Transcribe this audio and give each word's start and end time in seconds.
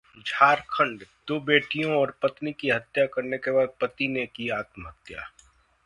झारखंड: 0.19 1.03
दो 1.27 1.39
बेटियों 1.39 1.91
और 1.95 2.17
पत्नी 2.23 2.53
की 2.53 2.69
हत्या 2.69 3.05
करने 3.05 3.37
के 3.37 3.51
बाद 3.51 3.73
पति 3.81 4.07
ने 4.07 4.25
की 4.25 4.49
आत्महत्या 4.49 5.29